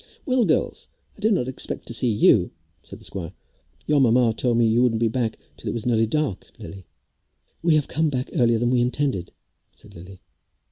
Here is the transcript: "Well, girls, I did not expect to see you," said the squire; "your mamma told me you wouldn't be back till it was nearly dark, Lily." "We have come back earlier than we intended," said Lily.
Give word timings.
"Well, 0.25 0.45
girls, 0.45 0.87
I 1.15 1.19
did 1.19 1.31
not 1.33 1.47
expect 1.47 1.85
to 1.85 1.93
see 1.93 2.09
you," 2.09 2.49
said 2.81 2.99
the 2.99 3.03
squire; 3.03 3.33
"your 3.85 4.01
mamma 4.01 4.33
told 4.33 4.57
me 4.57 4.65
you 4.65 4.81
wouldn't 4.81 4.99
be 4.99 5.07
back 5.09 5.37
till 5.57 5.69
it 5.69 5.73
was 5.73 5.85
nearly 5.85 6.07
dark, 6.07 6.51
Lily." 6.57 6.87
"We 7.61 7.75
have 7.75 7.87
come 7.87 8.09
back 8.09 8.31
earlier 8.33 8.57
than 8.57 8.71
we 8.71 8.81
intended," 8.81 9.31
said 9.75 9.93
Lily. 9.93 10.19